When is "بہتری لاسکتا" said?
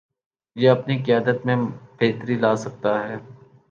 1.99-2.91